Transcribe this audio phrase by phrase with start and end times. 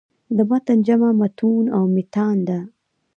[0.37, 2.59] د متن جمع "مُتون" او "مِتان" ده.